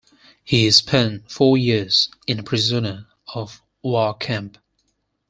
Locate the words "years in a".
1.59-2.43